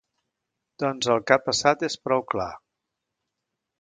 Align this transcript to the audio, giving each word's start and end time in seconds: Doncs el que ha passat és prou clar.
Doncs 0.83 1.11
el 1.15 1.21
que 1.31 1.37
ha 1.37 1.43
passat 1.49 1.85
és 1.91 1.99
prou 2.07 2.25
clar. 2.35 2.51